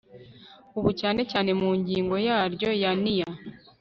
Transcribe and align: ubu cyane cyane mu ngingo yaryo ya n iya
ubu 0.77 0.89
cyane 0.99 1.21
cyane 1.31 1.49
mu 1.59 1.69
ngingo 1.79 2.15
yaryo 2.27 2.69
ya 2.81 2.91
n 3.03 3.05
iya 3.13 3.29